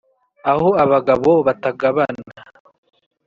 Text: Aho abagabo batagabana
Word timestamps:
Aho 0.51 0.67
abagabo 0.83 1.31
batagabana 1.47 2.29